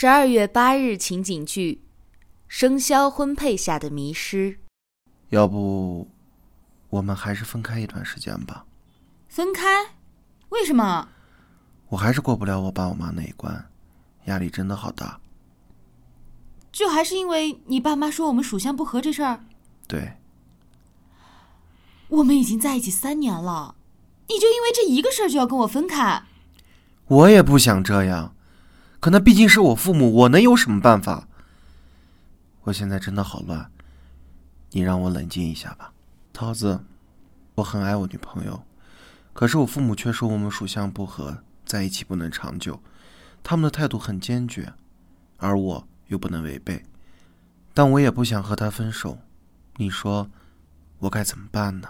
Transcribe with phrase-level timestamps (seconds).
[0.00, 1.82] 十二月八日情景剧：
[2.48, 4.58] 生肖婚配下的迷失。
[5.28, 6.08] 要不，
[6.88, 8.64] 我们还是分开一段时间吧。
[9.28, 9.90] 分开？
[10.48, 11.06] 为什么？
[11.90, 13.70] 我还是过不了我爸我妈那一关，
[14.24, 15.20] 压力真的好大。
[16.72, 19.44] 就还是因为你爸妈说我们属相不合这事儿？
[19.86, 20.12] 对。
[22.08, 23.74] 我们已经在一起三年了，
[24.30, 26.22] 你就因为这一个事儿就要跟我分开？
[27.06, 28.34] 我也不想这样。
[29.00, 31.26] 可那毕竟是我父母，我能有什么办法？
[32.64, 33.70] 我现在真的好乱，
[34.72, 35.92] 你让我冷静一下吧，
[36.32, 36.84] 桃子。
[37.56, 38.62] 我很爱我女朋友，
[39.32, 42.80] 可是我父母却说我们属相不合，在一起不能长久。
[43.42, 44.72] 他们的态度很坚决，
[45.38, 46.84] 而我又不能违背，
[47.72, 49.18] 但我也不想和他分手。
[49.76, 50.30] 你说
[50.98, 51.88] 我该怎么办呢？